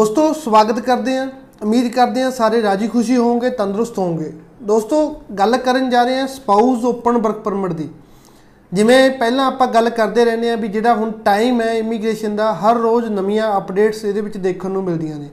[0.00, 1.26] ਦੋਸਤੋ, ਸਵਾਗਤ ਕਰਦੇ ਹਾਂ।
[1.62, 5.00] ਉਮੀਦ ਕਰਦੇ ਹਾਂ ਸਾਰੇ ਰਾਜੀ ਖੁਸ਼ੀ ਹੋਵੋਗੇ, ਤੰਦਰੁਸਤ ਹੋਵੋਗੇ। ਦੋਸਤੋ,
[5.38, 7.88] ਗੱਲ ਕਰਨ ਜਾ ਰਹੇ ਹਾਂ ਸਪਾਊਸ ਓਪਨ ਵਰਕ ਪਰਮਿਟ ਦੀ।
[8.72, 12.76] ਜਿਵੇਂ ਪਹਿਲਾਂ ਆਪਾਂ ਗੱਲ ਕਰਦੇ ਰਹਿੰਦੇ ਆ ਵੀ ਜਿਹੜਾ ਹੁਣ ਟਾਈਮ ਹੈ ਇਮੀਗ੍ਰੇਸ਼ਨ ਦਾ, ਹਰ
[12.76, 15.28] ਰੋਜ਼ ਨਵੀਆਂ ਅਪਡੇਟਸ ਇਹਦੇ ਵਿੱਚ ਦੇਖਣ ਨੂੰ ਮਿਲਦੀਆਂ ਨੇ।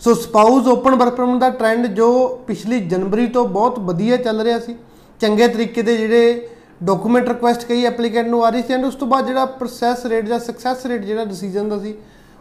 [0.00, 4.58] So spouse open work permit ਦਾ ਟ੍ਰੈਂਡ ਜੋ ਪਿਛਲੀ ਜਨਵਰੀ ਤੋਂ ਬਹੁਤ ਵਧੀਆ ਚੱਲ ਰਿਹਾ
[4.58, 4.76] ਸੀ,
[5.20, 6.48] ਚੰਗੇ ਤਰੀਕੇ ਦੇ ਜਿਹੜੇ
[6.82, 10.24] ਡਾਕੂਮੈਂਟ ਰਿਕੁਐਸਟ ਕਈ ਐਪਲੀਕੈਂਟ ਨੂੰ ਆ ਰਹੀ ਸੀ ਐਂਡ ਉਸ ਤੋਂ ਬਾਅਦ ਜਿਹੜਾ ਪ੍ਰੋਸੈਸ ਰੇਟ
[10.26, 11.94] ਜਾਂ ਸਕਸੈਸ ਰੇਟ ਜਿਹੜਾ ਡਿਸੀਜਨ ਦਾ ਸੀ,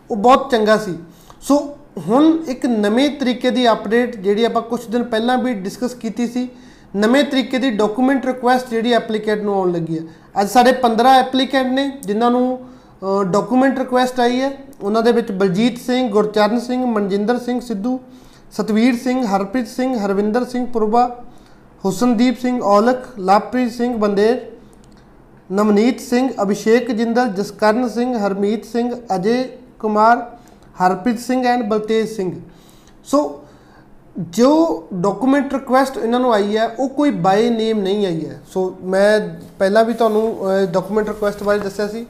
[0.09, 0.97] ਉਹ ਬਹੁਤ ਚੰਗਾ ਸੀ।
[1.41, 1.57] ਸੋ
[2.07, 6.47] ਹੁਣ ਇੱਕ ਨਵੇਂ ਤਰੀਕੇ ਦੀ ਅਪਡੇਟ ਜਿਹੜੀ ਆਪਾਂ ਕੁਝ ਦਿਨ ਪਹਿਲਾਂ ਵੀ ਡਿਸਕਸ ਕੀਤੀ ਸੀ,
[6.95, 10.03] ਨਵੇਂ ਤਰੀਕੇ ਦੀ ਡਾਕੂਮੈਂਟ ਰਿਕੁਐਸਟ ਜਿਹੜੀ ਐਪਲੀਕੈਂਟ ਨੂੰ ਆਉਣ ਲੱਗੀ ਹੈ।
[10.41, 12.59] ਅੱਜ ਸਾਡੇ 15 ਐਪਲੀਕੈਂਟ ਨੇ, ਜਿਨ੍ਹਾਂ ਨੂੰ
[13.31, 14.51] ਡਾਕੂਮੈਂਟ ਰਿਕੁਐਸਟ ਆਈ ਹੈ।
[14.81, 17.99] ਉਹਨਾਂ ਦੇ ਵਿੱਚ ਬਲਜੀਤ ਸਿੰਘ, ਗੁਰਚਰਨ ਸਿੰਘ, ਮਨਜਿੰਦਰ ਸਿੰਘ ਸਿੱਧੂ,
[18.51, 21.05] ਸਤਵੀਰ ਸਿੰਘ, ਹਰਪ੍ਰੀਤ ਸਿੰਘ, ਹਰਵਿੰਦਰ ਸਿੰਘ ਪੁਰਬਾ,
[21.83, 24.39] ਹੁਸਨਦੀਪ ਸਿੰਘ ਔਲਖ, ਲਵਪ੍ਰੀਤ ਸਿੰਘ ਬੰਦੇਰ,
[25.51, 29.43] ਨਵਨੀਤ ਸਿੰਘ, ਅਭਿਸ਼ੇਕ ਜਿੰਦਲ, ਜਸਕਰਨ ਸਿੰਘ, ਹਰਮੀਤ ਸਿੰਘ, ਅਜੇ
[29.79, 30.29] ਕੁਮਾਰ
[30.85, 32.31] ਹਰਪ੍ਰੀਤ ਸਿੰਘ ਐਂਡ ਬਲਤੇਜ ਸਿੰਘ।
[33.05, 33.37] ਸੋ
[34.19, 34.49] ਜੋ
[34.93, 39.19] ਡਾਕੂਮੈਂਟ ਰਿਕੁਐਸਟ ਇਹਨਾਂ ਨੂੰ ਆਈ ਹੈ, ਉਹ ਕੋਈ ਬਾਈ ਨੇਮ ਨਹੀਂ ਆਈ ਹੈ। ਸੋ ਮੈਂ
[39.59, 40.37] ਪਹਿਲਾਂ ਵੀ ਤੁਹਾਨੂੰ
[40.71, 42.05] ਡਾਕੂਮੈਂਟ ਰਿਕੁਐਸਟ ਬਾਰੇ ਦੱਸਿਆ ਸੀ।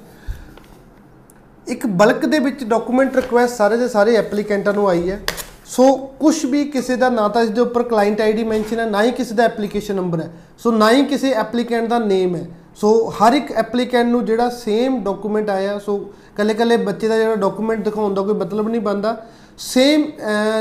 [1.67, 5.19] ਇੱਕ ਬਲਕ ਦੇ ਵਿੱਚ ਡਾਕੂਮੈਂਟ ਰਿਕੁਐਸਟ ਸਾਰੇ ਦੇ ਸਾਰੇ ਐਪਲੀਕੈਂਟਾਂ ਨੂੰ ਆਈ ਹੈ।
[5.66, 9.03] ਸੋ ਕੁਝ ਵੀ ਕਿਸੇ ਦਾ ਨਾ ਤਾਂ ਇਸ ਦੇ ਉੱਪਰ ਕਲਾਇੰਟ ਆਈਡੀ ਮੈਂਸ਼ਨ ਹੈ, ਨਾ
[9.03, 12.45] ਹੀ ਕਿਸੇ ਦਾ ਐਪਲੀਕੇਸ਼ਨ ਨੰਬਰ ਹੈ। ਸੋ ਨਾ ਹੀ ਕਿਸੇ ਐਪਲੀਕੈਂਟ ਦਾ ਨੇਮ ਹੈ।
[12.77, 15.97] ਸੋ ਹਰ ਇੱਕ ਐਪਲੀਕੈਂਟ ਨੂੰ ਜਿਹੜਾ ਸੇਮ ਡਾਕੂਮੈਂਟ ਆਇਆ ਸੋ
[16.38, 19.16] ਕੱਲੇ ਕੱਲੇ ਬੱਚੇ ਦਾ ਜਿਹੜਾ ਡਾਕੂਮੈਂਟ ਦਿਖਾਉਣ ਦਾ ਕੋਈ ਮਤਲਬ ਨਹੀਂ ਬਣਦਾ।
[19.58, 20.03] ਸੇਮ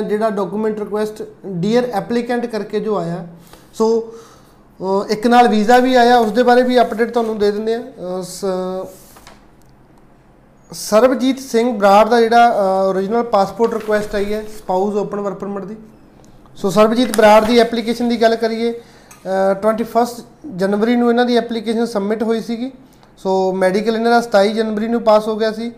[0.08, 1.22] ਜਿਹੜਾ ਡਾਕੂਮੈਂਟ ਰਿਕੁਐਸਟ
[1.60, 3.26] ਡੀਅਰ ਐਪਲੀਕੈਂਟ ਕਰਕੇ ਜੋ ਆਇਆ।
[3.74, 4.14] ਸੋ
[5.10, 7.80] ਇੱਕ ਨਾਲ ਵੀਜ਼ਾ ਵੀ ਆਇਆ ਉਸ ਦੇ ਬਾਰੇ ਵੀ ਅਪਡੇਟ ਤੁਹਾਨੂੰ ਦੇ ਦਿੰਦੇ ਆ
[10.72, 15.76] ਸਰਬਜੀਤ ਸਿੰਘ ਬਰਾੜ ਦਾ ਜਿਹੜਾ origignal ਪਾਸਪੋਰਟ ਰਿਕੁਐਸਟ ਆਈ ਹੈ ਸਪਾਊਸ ਓਪਨ ਵਰਕ ਪਰਮਿਟ ਦੀ।
[16.56, 18.72] ਸੋ ਸਰਬਜੀਤ ਬਰਾੜ ਦੀ ਐਪਲੀਕੇਸ਼ਨ ਦੀ ਗੱਲ ਕਰੀਏ
[19.24, 20.20] 21
[20.56, 22.70] ਜਨਵਰੀ ਨੂੰ ਇਹਨਾਂ ਦੀ ਐਪਲੀਕੇਸ਼ਨ ਸਬਮਿਟ ਹੋਈ ਸੀਗੀ।
[23.18, 25.70] ਸੋ ਮੈਡੀਕਲ ਇਹਨਾਂ ਦਾ 27 ਜਨਵਰੀ ਨੂੰ ਪਾਸ ਹੋ ਗਿਆ ਸੀ।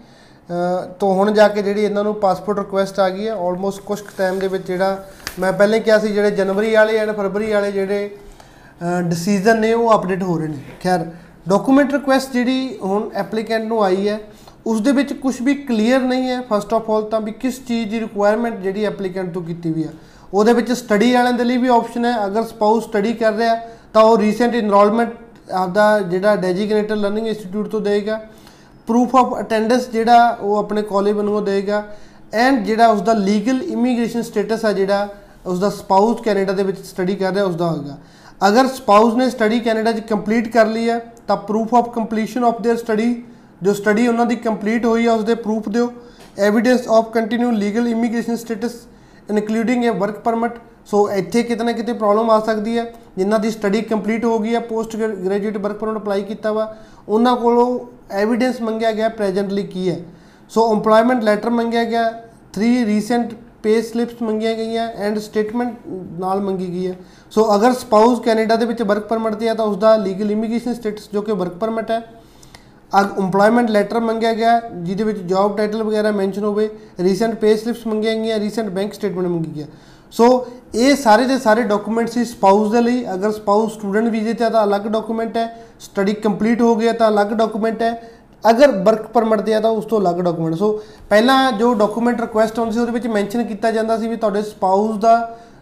[1.01, 4.39] ਤੋਂ ਹੁਣ ਜਾ ਕੇ ਜਿਹੜੀ ਇਹਨਾਂ ਨੂੰ ਪਾਸਪੋਰਟ ਰਿਕੁਐਸਟ ਆ ਗਈ ਹੈ ਆਲਮੋਸਟ ਕੁਝ ਟਾਈਮ
[4.39, 5.05] ਦੇ ਵਿੱਚ ਜਿਹੜਾ
[5.39, 8.11] ਮੈਂ ਪਹਿਲਾਂ ਹੀ ਕਿਹਾ ਸੀ, ਜਿਹੜੇ ਜਨਵਰੀ ਵਾਲੇ ਐਂਡ ਫਰਵਰੀ ਵਾਲੇ ਜਿਹੜੇ
[9.03, 11.07] ਡਿਸੀਜਨ ਨੇ ਉਹ ਅਪਡੇਟ ਹੋ ਰਹੇ ਨੇ। ਖੈਰ
[11.49, 14.19] ਡਾਕੂਮੈਂਟ ਰਿਕੁਐਸਟ ਜਿਹੜੀ ਹੁਣ ਐਪਲੀਕੈਂਟ ਨੂੰ ਆਈ ਹੈ,
[14.67, 17.91] ਉਸ ਦੇ ਵਿੱਚ ਕੁਝ ਵੀ ਕਲੀਅਰ ਨਹੀਂ ਹੈ। ਫਸਟ ਆਫ ਆਲ ਤਾਂ ਵੀ ਕਿਸ ਚੀਜ਼
[17.91, 19.89] ਦੀ ਰਿਕੁਆਇਰਮੈਂਟ ਜਿਹੜੀ ਐਪਲੀਕੈਂਟ ਤੋਂ ਕੀਤੀ ਵੀ ਆ।
[20.34, 23.56] ਉਹਦੇ ਵਿੱਚ ਸਟੱਡੀ ਵਾਲਿਆਂ ਦੇ ਲਈ ਵੀ ਆਪਸ਼ਨ ਹੈ ਅਗਰ ਸਪਾਊਸ ਸਟੱਡੀ ਕਰ ਰਿਹਾ
[23.94, 25.14] ਤਾਂ ਉਹ ਰੀਸੈਂਟ ਇਨਰੋਲਮੈਂਟ
[25.54, 28.20] ਆਪਦਾ ਜਿਹੜਾ ਡੈਜੀਗਨੇਟਡ ਲਰਨਿੰਗ ਇੰਸਟੀਚਿਊਟ ਤੋਂ ਦੇਗਾ
[28.88, 31.84] ਪ੍ਰੂਫ ਆਫ ਅਟੈਂਡੈਂਸ ਜਿਹੜਾ ਉਹ ਆਪਣੇ ਕਾਲਜ ਵੱਲੋਂ ਦੇਗਾ
[32.36, 35.08] ਐਂਡ ਜਿਹੜਾ ਉਸ ਦਾ ਲੀਗਲ ਇਮੀਗ੍ਰੇਸ਼ਨ ਸਟੇਟਸ ਆ ਜਿਹੜਾ
[35.46, 37.98] ਉਸ ਦਾ ਸਪਾਊਸ ਕੈਨੇਡਾ ਦੇ ਵਿੱਚ ਸਟੱਡੀ ਕਰ ਰਿਹਾ ਉਸ ਦਾ ਹੋਗਾ
[38.42, 42.62] ਅਗਰ ਸਪਾਊਸ ਨੇ ਸਟੱਡੀ ਕੈਨੇਡਾ 'ਚ ਕੰਪਲੀਟ ਕਰ ਲਈ ਹੈ ਤਾਂ proof of completion of
[42.62, 43.14] their study
[43.64, 45.92] ਜੋ ਸਟੱਡੀ ਉਹਨਾਂ ਦੀ ਕੰਪਲੀਟ ਹੋਈ ਹੈ ਉਸ ਦੇ ਪ੍ਰੂਫ ਦਿਓ
[46.40, 48.76] evidence of continue legal immigration status
[49.31, 52.85] including a work permit so ਇੱਥੇ ਕਿਤੇ ਨਾ ਕਿਤੇ ਪ੍ਰੋਬਲਮ ਆ ਸਕਦੀ ਹੈ।
[53.19, 56.75] ਜਿਨ੍ਹਾਂ ਦੀ ਸਟੱਡੀ ਕੰਪਲੀਟ ਹੋ ਗਈ ਹੈ post graduate work permit apply ਕੀਤਾ ਵਾ,
[57.09, 57.79] ਉਹਨਾਂ ਕੋਲੋਂ
[58.13, 59.99] ਐਵੀਡੈਂਸ ਮੰਗਿਆ ਗਿਆ ਪ੍ਰੈਜ਼ੈਂਟਲੀ ਕੀ ਹੈ।
[60.51, 62.11] ਸੋ ਏਮਪਲੋਇਮੈਂਟ ਲੈਟਰ ਮੰਗਿਆ ਗਿਆ
[62.55, 65.75] 3 ਰੀਸੈਂਟ ਪੇ ਸਲਿਪਸ ਮੰਗੀਆਂ ਗਈਆਂ ਐਂਡ ਸਟੇਟਮੈਂਟ
[66.21, 66.97] ਨਾਲ ਮੰਗੀ ਗਈ ਹੈ।
[67.33, 70.75] ਸੋ ਅਗਰ ਸਪਾਊਸ ਕੈਨੇਡਾ ਦੇ ਵਿੱਚ ਵਰਕ ਪਰਮਿਟ ਤੇ ਹੈ ਤਾਂ ਉਸ ਦਾ ਲੀਗਲ ਇਮੀਗ੍ਰੇਸ਼ਨ
[70.75, 72.01] ਸਟੇਟਸ ਜੋ ਕਿ ਵਰਕ ਪਰਮਿਟ ਹੈ
[73.01, 76.69] ਅਗ ਏਮਪਲੋਇਮੈਂਟ ਲੈਟਰ ਮੰਗਿਆ ਗਿਆ, ਜਿਹਦੇ ਵਿੱਚ ਜੌਬ ਟਾਈਟਲ ਵਗੈਰਾ ਮੈਂਸ਼ਨ ਹੋਵੇ
[77.01, 79.67] ਰੀਸੈਂਟ ਪੇ ਸਲਿਪਸ ਮੰਗੀਆਂ ਗਈਆਂ ਰੀਸੈਂਟ ਬੈਂਕ ਸਟੇਟਮੈਂਟ ਮੰਗੀ ਗਿਆ
[80.13, 80.25] ਸੋ
[80.75, 84.65] ਇਹ ਸਾਰੇ ਦੇ ਸਾਰੇ ਡਾਕੂਮੈਂਟ ਸੀ ਸਪਾਊਸ ਦੇ ਲਈ। ਅਗਰ ਸਪਾਊਸ ਸਟੂਡੈਂਟ ਵੀਜ਼ੇ ਤੇ ਤਾਂ
[84.65, 85.47] ਅਲੱਗ ਡਾਕੂਮੈਂਟ ਹੈ।
[85.81, 87.93] ਸਟੱਡੀ ਕੰਪਲੀਟ ਹੋ ਗਿਆ ਤਾਂ ਅਲੱਗ ਡਾਕੂਮੈਂਟ ਹੈ।
[88.45, 90.71] ਅਗਰ ਵਰਕ ਪਰਮਿਟ ਤੇ ਆ ਤਾਂ ਉਸ ਤੋਂ ਅਲੱਗ ਡਾਕੂਮੈਂਟ ਸੋ
[91.11, 94.97] ਪਹਿਲਾਂ ਜੋ ਡਾਕੂਮੈਂਟ ਰਿਕੁਐਸਟ ਹੁੰਦੀ ਸੀ, ਉਹਦੇ ਵਿੱਚ ਮੈਂਸ਼ਨ ਕੀਤਾ ਜਾਂਦਾ ਸੀ ਵੀ ਤੁਹਾਡੇ ਸਪਾਊਸ
[94.97, 95.15] ਦਾ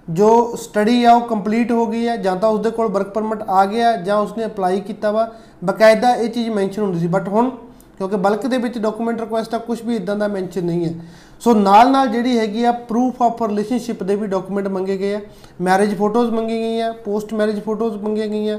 [0.09, 3.65] ਜੋ ਸਟੱਡੀ ਆ ਉਹ ਕੰਪਲੀਟ ਹੋ ਗਈ ਹੈ, ਜਾਂ ਤਾਂ ਉਸਦੇ ਕੋਲ ਵਰਕ ਪਰਮਿਟ ਆ
[3.65, 5.29] ਗਿਆ ਜਾਂ ਉਸਨੇ ਅਪਲਾਈ ਕੀਤਾ ਵਾ।
[5.65, 7.51] ਬਕਾਇਦਾ ਇਹ ਚੀਜ਼ ਮੈਂਸ਼ਨ ਹੁੰਦੀ ਸੀ ਬਟ ਹੁਣ
[7.99, 10.95] ਕਿਉਂਕਿ ਬਲਕ ਦੇ ਵਿੱਚ ਡਾਕੂਮੈਂਟ ਰਿਕੁਐਸਟ ਆ ਕੁਝ ਵੀ ਇਦਾਂ ਦਾ ਮੈਂਸ਼ਨ ਨਹੀਂ ਹੈ।
[11.41, 15.21] ਸੋ ਨਾਲ ਨਾਲ ਜਿਹੜੀ ਹੈਗੀ ਆ ਪ੍ਰੂਫ ਆਫ ਰਿਲੇਸ਼ਨਸ਼ਿਪ ਦੇ ਵੀ ਡਾਕੂਮੈਂਟ ਮੰਗੇ ਗਏ ਆ।
[15.61, 18.59] ਮੈਰਿਜ ਫੋਟੋਜ਼ ਮੰਗੀ ਗਈਆਂ ਪੋਸਟ ਮੈਰਿਜ ਫੋਟੋਜ਼ ਮੰਗੀਆਂ ਗਈਆਂ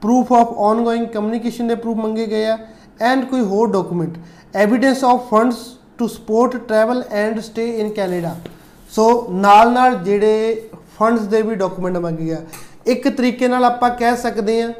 [0.00, 2.58] ਪ੍ਰੂਫ ਆਫ ਆਨਗੋਇੰਗ ਕਮਿਊਨੀਕੇਸ਼ਨ ਦੇ ਪ੍ਰੂਫ ਮੰਗੇ ਗਏ ਆ
[3.00, 4.18] ਐਂਡ ਕੋਈ ਹੋਰ document
[4.54, 5.56] evidence of funds
[5.98, 8.34] to support travel and stay in Canada
[8.90, 12.40] so ਨਾਲ ਨਾਲ ਜਿਹੜੇ ਫੰਡਸ ਦੇ ਵੀ ਡਾਕੂਮੈਂਟ ਮੰਗੇ ਗਿਆ।
[12.86, 14.72] ਇੱਕ ਤਰੀਕੇ ਨਾਲ ਆਪਾਂ ਕਹਿ ਸਕਦੇ ਹਾਂ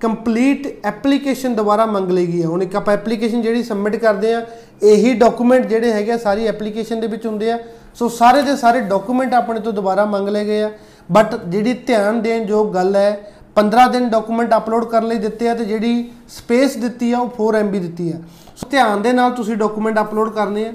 [0.00, 4.42] ਕੰਪਲੀਟ ਐਪਲੀਕੇਸ਼ਨ ਦੁਬਾਰਾ ਮੰਗ ਲਈ ਗਈ ਹੈ। ਹੁਣ ਇੱਕ ਆਪਾਂ ਐਪਲੀਕੇਸ਼ਨ ਜਿਹੜੀ ਸਬਮਿਟ ਕਰਦੇ ਆ
[4.82, 7.58] ਇਹੀ ਡਾਕੂਮੈਂਟ ਜਿਹੜੇ ਹੈਗੇ ਸਾਰੀ ਐਪਲੀਕੇਸ਼ਨ ਦੇ ਵਿੱਚ ਹੁੰਦੇ ਆ।
[7.94, 10.70] ਸੋ ਸਾਰੇ ਦੇ ਸਾਰੇ ਡਾਕੂਮੈਂਟ ਆਪਣੇ ਤੋਂ ਦੁਬਾਰਾ ਮੰਗ ਲਏ ਗਏ ਆ।
[11.12, 15.54] ਬਟ ਜਿਹੜੀ ਧਿਆਨ ਦੇਣ ਜੋ ਗੱਲ ਹੈ 15 ਦਿਨ ਡਾਕੂਮੈਂਟ ਅਪਲੋਡ ਕਰਨ ਲਈ ਦਿੱਤੇ ਆ
[15.54, 18.16] ਤੇ ਜਿਹੜੀ ਸਪੇਸ ਦਿੱਤੀ ਆ, ਉਹ 4 MB ਦਿੱਤੀ ਆ।
[18.56, 20.72] ਸੋ ਧਿਆਨ ਦੇ ਨਾਲ ਤੁਸੀਂ ਡਾਕੂਮੈਂਟ ਅਪਲੋਡ ਕਰਨੇ ਆ।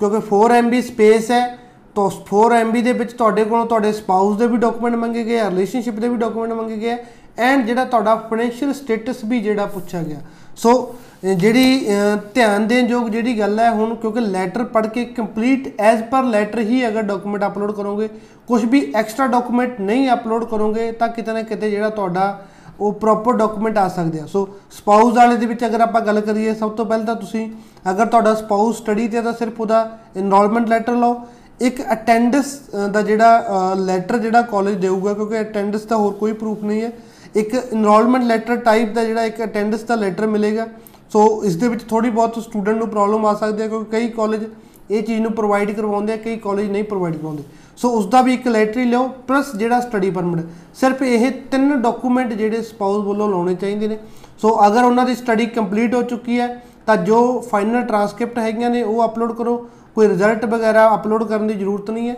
[0.00, 1.58] ਕਿਉਂਕਿ 4 MB ਸਪੇਸ ਹੈ
[1.94, 5.48] ਤਾਂ 4 MB ਦੇ ਵਿੱਚ ਤੁਹਾਡੇ ਕੋਲੋਂ ਤੁਹਾਡੇ ਸਪਾਊਸ ਦੇ ਵੀ ਡਾਕੂਮੈਂਟ ਮੰਗੇ ਗਏ ਆ
[5.50, 6.98] ਰਿਲੇਸ਼ਨਸ਼ਿਪ ਦੇ ਵੀ ਡਾਕੂਮੈਂਟ ਮੰਗੇ ਗਏ ਆ
[7.38, 10.20] ਐਂਡ ਜਿਹੜਾ ਤੁਹਾਡਾ ਫਾਈਨੈਂਸ਼ੀਅਲ ਸਟੇਟਸ ਵੀ ਜਿਹੜਾ ਪੁੱਛਿਆ ਗਿਆ।
[10.56, 10.94] ਸੋ
[11.24, 11.86] ਜਿਹੜੀ
[12.34, 16.58] ਧਿਆਨ ਦੇਣ ਯੋਗ ਜਿਹੜੀ ਗੱਲ ਹੈ ਹੁਣ, ਕਿਉਂਕਿ ਲੈਟਰ ਪੜ੍ਹ ਕੇ ਕੰਪਲੀਟ ਐਜ਼ ਪਰ ਲੈਟਰ
[16.60, 18.08] ਹੀ ਅਗਰ ਡਾਕੂਮੈਂਟ ਅਪਲੋਡ ਕਰੋਗੇ
[18.48, 22.38] ਕੁਝ ਵੀ ਐਕਸਟਰਾ ਡਾਕੂਮੈਂਟ ਨਹੀਂ ਅਪਲੋਡ ਕਰੋਗੇ, ਤਾਂ ਕਿਤੇ ਨਾ ਕਿਤੇ ਜਿਹੜਾ ਤੁਹਾਡਾ
[22.80, 26.54] ਉਹ ਪ੍ਰੋਪਰ ਡਾਕੂਮੈਂਟ ਆ ਸਕਦੇ ਆ। ਸੋ ਸਪਾਊਸ ਵਾਲੇ ਦੇ ਵਿੱਚ ਅਗਰ ਆਪਾਂ ਗੱਲ ਕਰੀਏ,
[26.54, 27.48] ਸਭ ਤੋਂ ਪਹਿਲਾਂ ਤਾਂ ਤੁਸੀਂ
[27.90, 31.20] ਅਗਰ ਤੁਹਾਡਾ ਸਪਾਊਸ ਸਟੱਡੀ ਤੇ ਤਾਂ ਸਿਰਫ ਉਹਦਾ ਇਨਰੋਲਮੈਂਟ ਲੈਟਰ ਲਓ
[31.60, 32.58] ਇੱਕ ਅਟੈਂਡੈਂਸ
[32.92, 36.92] ਦਾ ਜਿਹੜਾ ਲੈਟਰ ਜਿਹੜਾ ਕਾਲਜ ਦੇਊਗਾ, ਕਿਉਂਕਿ ਅਟੈਂਡੈਂਸ ਦਾ ਹੋਰ ਕੋਈ ਪ੍ਰੂਫ ਨਹੀਂ ਹੈ।
[37.36, 40.66] ਇੱਕ ਇਨਰੋਲਮੈਂਟ ਲੈਟਰ ਟਾਈਪ ਦਾ ਜਿਹੜਾ ਇੱਕ ਅਟੈਂਡੈਂਸ ਦਾ ਲੈਟਰ ਮਿਲੇਗਾ।
[41.12, 44.44] ਸੋ ਇਸ ਦੇ ਵਿੱਚ ਥੋੜੀ ਬਹੁਤ ਸਟੂਡੈਂਟ ਨੂੰ ਪ੍ਰੋਬਲਮ ਆ ਸਕਦੀ ਹੈ, ਕਿਉਂਕਿ ਕਈ ਕਾਲਜ
[44.90, 47.42] ਇਹ ਚੀਜ਼ ਨੂੰ ਪ੍ਰੋਵਾਈਡ ਕਰਵਾਉਂਦੇ ਆ, ਕਈ ਕਾਲਜ ਨਹੀਂ ਪ੍ਰੋਵਾਈਡ ਕਰਵਾਉਂਦੇ।
[47.78, 50.44] ਸੋ ਉਸ ਦਾ ਵੀ ਇੱਕ ਲੈਟਰ ਹੀ ਲਿਓ ਪਲੱਸ ਜਿਹੜਾ ਸਟੱਡੀ ਪਰਮਿਟ
[50.74, 53.98] ਸਿਰਫ ਇਹ ਤਿੰਨ ਡਾਕੂਮੈਂਟ ਜਿਹੜੇ ਸਪਾਊਸ ਵੱਲੋਂ ਲਾਉਣੇ ਚਾਹੀਦੇ ਨੇ।
[54.42, 56.48] ਸੋ ਅਗਰ ਉਹਨਾਂ ਦੀ ਸਟੱਡੀ ਕੰਪਲੀਟ ਹੋ ਚੁੱਕੀ ਹੈ,
[56.86, 57.18] ਤਾਂ ਜੋ
[57.50, 62.08] ਫਾਈਨਲ ਟਰਾਂਸਕ੍ਰਿਪਟ ਹੈਗੀਆਂ ਨੇ, ਉਹ ਅਪਲੋਡ ਕਰੋ। ਕੋਈ ਰਿਜ਼ਲਟ ਵਗੈਰਾ ਅਪਲੋਡ ਕਰਨ ਦੀ ਜ਼ਰੂਰਤ ਨਹੀਂ
[62.08, 62.16] ਹੈ।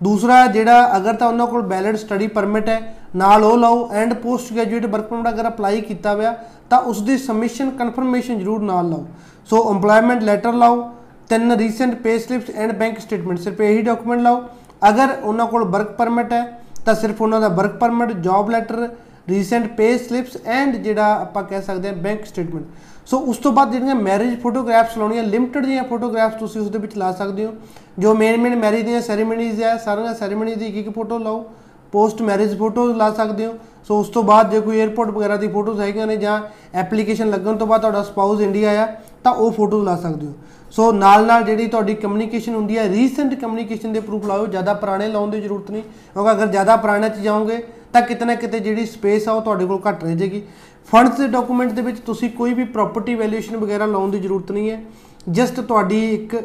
[0.00, 4.52] ਦੂਸਰਾ, ਜਿਹੜਾ ਅਗਰ ਤਾਂ ਉਹਨਾਂ ਕੋਲ ਵੈਲਿਡ ਸਟੱਡੀ ਪਰਮਿਟ ਹੈ, ਨਾਲ ਉਹ ਲਾਓ and post
[4.52, 6.34] graduate work permit ਅਗਰ ਅਪਲਾਈ ਕੀਤਾ ਹੋਇਆ,
[6.70, 9.04] ਤਾਂ ਉਸ ਦੀ ਸਬਮਿਸ਼ਨ ਕਨਫਰਮੇਸ਼ਨ ਜ਼ਰੂਰ ਨਾਲ ਲਾਓ।
[9.48, 10.82] ਸੋ ਏਮਪਲੋਇਮੈਂਟ ਲੈਟਰ ਲਾਓ,
[11.28, 14.42] ਤਿੰਨ recent pay slips and bank statement ਸਿਰਫ ਇਹੀ ਡਾਕੂਮੈਂਟ ਲਾਓ।
[14.88, 16.42] ਅਗਰ ਉਹਨਾਂ ਕੋਲ ਵਰਕ ਪਰਮਿਟ ਹੈ,
[16.84, 18.88] ਤਾਂ ਸਿਰਫ ਉਹਨਾਂ ਦਾ work permit job letter
[19.28, 22.66] recent pay slips and ਜਿਹੜਾ ਆਪਾਂ ਕਹਿ ਸਕਦੇ ਹਾਂ ਬੈਂਕ ਸਟੇਟਮੈਂਟ
[23.06, 26.96] ਸੋ ਉਸ ਤੋਂ ਬਾਅਦ ਜਿਹੜੀਆਂ ਮੈਰਿਜ ਫੋਟੋਗ੍ਰਾਫਸ ਲਾਉਣੀਆਂ ਲਿਮਟਿਡ ਜਿਹੀਆਂ ਫੋਟੋਗ੍ਰਾਫਸ ਤੁਸੀਂ ਉਸ ਦੇ ਵਿੱਚ
[26.96, 27.52] ਲਾ ਸਕਦੇ ਹੋ।
[27.98, 31.44] ਜੋ ਮੇਨ ਮੇਨ ਮੈਰਿਜ ਦੀਆਂ ਸੈਰੀਮਨੀਜ਼ ਹੈ ਸਾਰੀਆਂ ਸੈਰੀਮਨੀ ਦੀ ਇੱਕ ਇੱਕ ਫੋਟੋ ਲਾਓ।
[31.92, 35.48] ਪੋਸਟ ਮੈਰਿਜ ਫੋਟੋ ਲਾ ਸਕਦੇ ਹੋ। ਸੋ ਉਸ ਤੋਂ ਬਾਅਦ ਜੇ ਕੋਈ 에어ਪੋਰਟ ਵਗੈਰਾ ਦੀ
[35.48, 36.40] ਫੋਟੋਜ਼ ਹੈਗੀਆਂ ਨੇ ਜਾਂ
[36.74, 38.86] ਐਪਲੀਕੇਸ਼ਨ ਲੱਗਣ ਤੋਂ ਬਾਅਦ ਤੁਹਾਡਾ ਸਪਾਊਸ ਇੰਡੀਆ ਆ,
[39.24, 40.32] ਤਾਂ ਉਹ ਫੋਟੋ ਲਾ ਸਕਦੇ ਹੋ।
[40.70, 45.08] ਸੋ ਨਾਲ ਨਾਲ ਜਿਹੜੀ ਤੁਹਾਡੀ ਕਮਿਊਨੀਕੇਸ਼ਨ ਹੁੰਦੀ ਹੈ ਰੀਸੈਂਟ ਕਮਿਊਨੀਕੇਸ਼ਨ ਦੇ ਪ੍ਰੂਫ ਲਾਓ। ਜ਼ਿਆਦਾ ਪੁਰਾਣੇ
[45.08, 48.86] ਲਾਉਣ ਦੀ ਜ਼ਰੂਰਤ ਨਹੀਂ। ਕਿਉਂਕਿ ਅਗਰ ਜ਼ਿਆਦਾ ਪੁਰਾਣੇ 'ਚ ਜਾਓਗੇ ਤਾਂ ਕਿਤੇ ਨਾ ਕਿਤੇ ਜਿਹੜੀ
[48.86, 50.42] ਸਪੇਸ ਆ ਉਹ ਤੁਹਾਡੇ ਕੋਲ ਘੱਟ ਰਹਿ ਜਾਏਗੀ।
[50.88, 54.70] ਫੰਡਸ ਦੇ ਡਾਕੂਮੈਂਟ ਦੇ ਵਿੱਚ ਤੁਸੀਂ ਕੋਈ ਵੀ ਪ੍ਰਾਪਰਟੀ ਵੈਲਿਊਏਸ਼ਨ ਵਗੈਰਾ ਲਾਉਣ ਦੀ ਜ਼ਰੂਰਤ ਨਹੀਂ
[54.70, 54.82] ਹੈ।
[55.28, 56.36] ਜਸਟ ਤੁਹਾਡੀ ਇੱਕ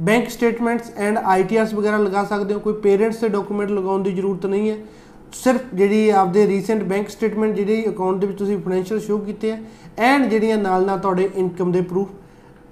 [0.00, 4.46] ਬੈਂਕ ਸਟੇਟਮੈਂਟਸ ਐਂਡ ਆਈਟੀਆਰਸ ਵਗੈਰਾ ਲਗਾ ਸਕਦੇ ਹੋ। ਕੋਈ ਪੇਰੈਂਟਸ ਦੇ ਡਾਕੂਮੈਂਟ ਲਗਾਉਣ ਦੀ ਜ਼ਰੂਰਤ
[4.46, 4.76] ਨਹੀਂ ਹੈ।
[5.32, 9.56] ਸਿਰਫ ਜਿਹੜੀ ਆਪਦੇ ਰੀਸੈਂਟ ਬੈਂਕ ਸਟੇਟਮੈਂਟ ਜਿਹੜੀ ਅਕਾਊਂਟ ਦੇ ਵਿੱਚ ਤੁਸੀਂ ਫਾਈਨੈਂਸ਼ੀਅਲ ਸ਼ੋ ਕੀਤੇ ਆ
[9.98, 12.08] ਐਂਡ ਜਿਹੜੀਆਂ ਨਾਲ ਨਾਲ ਤੁਹਾਡੇ ਇਨਕਮ ਦੇ ਪ੍ਰੂਫ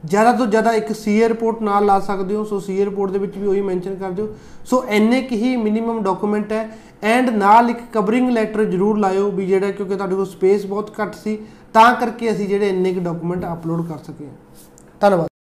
[0.05, 3.37] ਜ਼ਿਆਦਾ ਤੋਂ ਜ਼ਿਆਦਾ ਇੱਕ ਸੀਏ ਰਿਪੋਰਟ ਨਾਲ ਲਾ ਸਕਦੇ ਹੋ, ਸੋ ਸੀਏ ਰਿਪੋਰਟ ਦੇ ਵਿੱਚ
[3.39, 4.29] ਵੀ ਉਹੀ ਮੈਂਸ਼ਨ ਕਰ ਦਿਓ।
[4.67, 6.69] ਸੋ ਐਨੇ ਕਿ ਹੀ ਮਿਨੀਮਮ ਡਾਕੂਮੈਂਟ ਹੈ
[7.05, 11.15] ਐਂਡ ਨਾਲ ਇੱਕ ਕਵਰਿੰਗ ਲੈਟਰ ਜ਼ਰੂਰ ਲਾਇਓ ਵੀ ਜਿਹੜਾ ਕਿਉਂਕਿ ਤੁਹਾਡੇ ਕੋਲ ਸਪੇਸ ਬਹੁਤ ਘੱਟ
[11.15, 11.39] ਸੀ,
[11.75, 14.29] ਤਾਂ ਕਰਕੇ ਅਸੀਂ ਜਿਹੜੇ ਇੰਨੇ ਕੁ ਡਾਕੂਮੈਂਟ ਅਪਲੋਡ ਕਰ ਸਕੇ
[15.01, 15.31] ਧੰਨਵਾਦ।